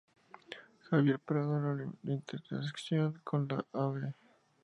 [0.89, 4.13] Javier Prado en la intersección con la Av.